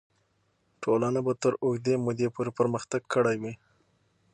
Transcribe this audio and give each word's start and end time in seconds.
ټولنه 0.83 1.19
به 1.25 1.33
تر 1.43 1.53
اوږدې 1.63 1.93
مودې 2.03 2.27
پورې 2.35 2.51
پرمختګ 2.59 3.01
کړی 3.13 3.35
وي. 3.41 3.53